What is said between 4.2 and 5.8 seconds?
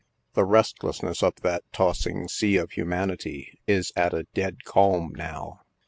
dead calm now.